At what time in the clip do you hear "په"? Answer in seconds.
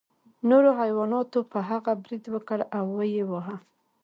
1.51-1.59